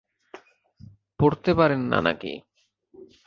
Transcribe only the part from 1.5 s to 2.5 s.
পারেন না নাকি?